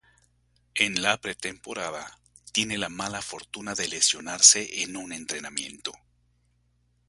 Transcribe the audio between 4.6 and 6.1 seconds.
en un entrenamiento.